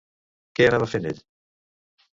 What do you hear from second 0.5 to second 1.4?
Què anava fent ell?